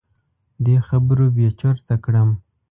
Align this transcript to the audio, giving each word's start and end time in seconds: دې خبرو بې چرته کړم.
دې 0.65 0.75
خبرو 0.87 1.25
بې 1.35 1.49
چرته 1.59 1.95
کړم. 2.03 2.29